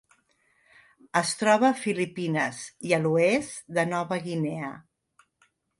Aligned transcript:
Es 1.21 1.33
troba 1.41 1.69
a 1.69 1.77
Filipines 1.83 2.63
i 2.91 2.97
a 2.99 3.01
l'oest 3.05 3.65
de 3.79 3.89
Nova 3.95 4.23
Guinea. 4.27 4.77